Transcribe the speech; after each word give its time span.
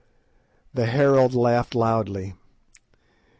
The 0.73 0.87
herald 0.87 1.35
laughed 1.35 1.75
loudly. 1.75 2.33